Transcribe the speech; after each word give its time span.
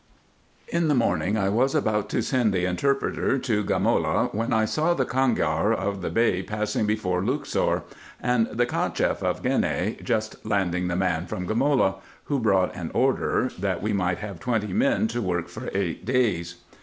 In 0.69 0.87
the 0.87 0.95
morning 0.95 1.37
I 1.37 1.49
was 1.49 1.75
about 1.75 2.09
to 2.09 2.23
send 2.23 2.51
the 2.53 2.65
interpreter 2.65 3.37
to 3.37 3.63
Gamola, 3.63 4.33
when 4.33 4.49
we 4.49 4.65
saw 4.65 4.95
the 4.95 5.05
cangiar 5.05 5.71
of 5.75 6.01
the 6.01 6.09
Bey 6.09 6.41
passing 6.41 6.87
before 6.87 7.23
Luxor, 7.23 7.83
and 8.19 8.47
the 8.47 8.65
Cacheff 8.65 9.21
of 9.21 9.43
Gheneh 9.43 10.03
just 10.03 10.43
landing 10.43 10.87
the 10.87 10.95
man 10.95 11.27
from 11.27 11.45
Gamola, 11.47 11.97
who 12.23 12.39
brought 12.39 12.75
an 12.75 12.89
order, 12.95 13.51
that 13.59 13.83
we 13.83 13.93
might 13.93 14.17
have 14.17 14.39
twenty 14.39 14.73
men 14.73 15.07
to 15.09 15.21
work 15.21 15.47
for 15.47 15.69
eight 15.75 16.03
days. 16.03 16.55